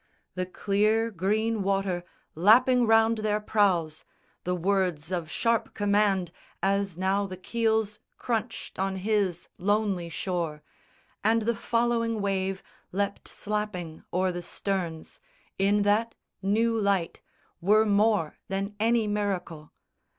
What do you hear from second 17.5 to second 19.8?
Were more than any miracle.